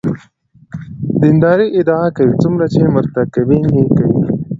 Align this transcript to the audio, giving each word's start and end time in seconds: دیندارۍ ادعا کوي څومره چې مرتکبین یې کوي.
دیندارۍ 1.21 1.67
ادعا 1.79 2.05
کوي 2.17 2.33
څومره 2.43 2.65
چې 2.73 2.81
مرتکبین 2.95 3.65
یې 3.77 3.85
کوي. 3.97 4.21